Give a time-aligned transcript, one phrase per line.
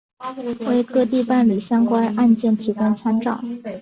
[0.61, 3.39] 为各地办理相关案件提供参照